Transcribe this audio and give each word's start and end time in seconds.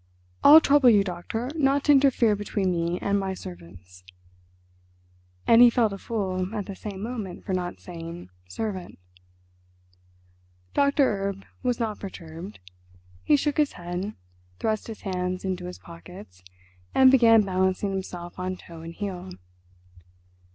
"I'll 0.43 0.59
trouble 0.59 0.89
you, 0.89 1.03
Doctor, 1.03 1.51
not 1.53 1.83
to 1.83 1.91
interfere 1.91 2.35
between 2.35 2.71
me 2.71 2.97
and 3.03 3.19
my 3.19 3.35
servants!" 3.35 4.03
And 5.45 5.61
he 5.61 5.69
felt 5.69 5.93
a 5.93 5.99
fool 5.99 6.55
at 6.55 6.65
the 6.65 6.75
same 6.75 7.03
moment 7.03 7.45
for 7.45 7.53
not 7.53 7.79
saying 7.79 8.31
"servant." 8.49 8.97
Doctor 10.73 11.03
Erb 11.27 11.45
was 11.61 11.79
not 11.79 11.99
perturbed. 11.99 12.57
He 13.23 13.35
shook 13.35 13.57
his 13.57 13.73
head, 13.73 14.15
thrust 14.57 14.87
his 14.87 15.01
hands 15.01 15.45
into 15.45 15.65
his 15.67 15.77
pockets, 15.77 16.41
and 16.95 17.11
began 17.11 17.43
balancing 17.43 17.91
himself 17.91 18.39
on 18.39 18.57
toe 18.57 18.81
and 18.81 18.95
heel. 18.95 19.29